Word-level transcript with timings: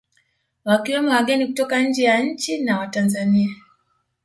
Wakiwemo 0.65 1.09
wageni 1.11 1.45
kutoka 1.47 1.79
nje 1.81 2.03
ya 2.03 2.23
nchi 2.23 2.63
na 2.63 2.79
Watanzania 2.79 3.49